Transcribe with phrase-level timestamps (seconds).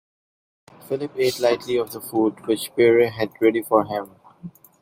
[0.87, 4.15] Philip ate lightly of the food which Pierre had ready for him.